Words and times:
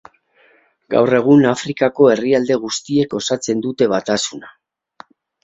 Gaur 0.93 1.11
egun 1.17 1.45
Afrikako 1.49 2.07
herrialde 2.13 2.57
guztiek 2.65 3.15
osatzen 3.21 3.63
dute 3.67 3.91
Batasuna. 3.95 4.53